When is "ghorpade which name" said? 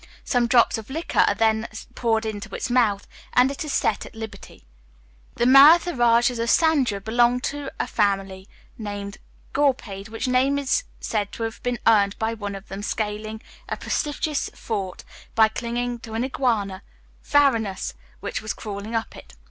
9.53-10.57